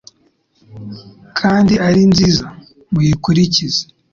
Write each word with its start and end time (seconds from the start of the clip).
kandi 1.39 1.73
ari 1.87 2.01
nziza; 2.11 2.45
muyikurikize.” 2.91 3.81